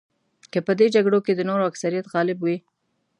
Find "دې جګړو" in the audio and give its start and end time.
0.79-1.19